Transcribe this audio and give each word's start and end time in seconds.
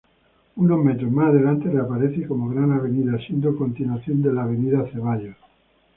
Unos 0.55 0.83
metros 0.83 1.11
más 1.11 1.27
adelante, 1.27 1.69
reaparece 1.69 2.25
como 2.27 2.49
gran 2.49 2.71
avenida, 2.71 3.19
siendo 3.19 3.55
continuación 3.55 4.23
de 4.23 4.33
la 4.33 4.45
"Avenida 4.45 4.83
Zeballos". 4.91 5.37